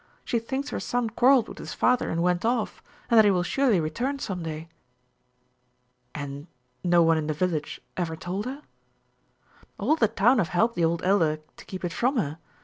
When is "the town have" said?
9.95-10.47